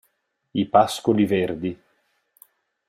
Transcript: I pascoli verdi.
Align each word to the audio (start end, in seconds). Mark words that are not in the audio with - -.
I 0.53 0.65
pascoli 0.65 1.25
verdi. 1.25 1.79